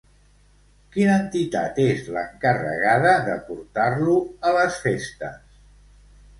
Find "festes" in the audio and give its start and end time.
4.89-5.59